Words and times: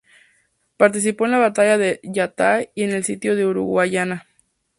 Participó 0.77 1.25
en 1.25 1.31
la 1.31 1.37
batalla 1.37 1.77
de 1.77 1.99
Yatay 2.01 2.71
y 2.73 2.81
en 2.81 2.89
el 2.89 3.03
sitio 3.03 3.35
de 3.35 3.45
Uruguayana. 3.45 4.25